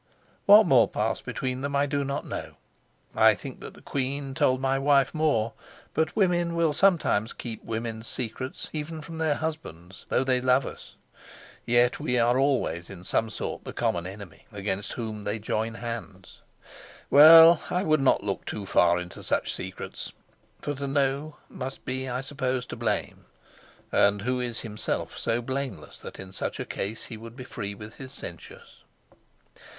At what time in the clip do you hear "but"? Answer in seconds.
5.93-6.15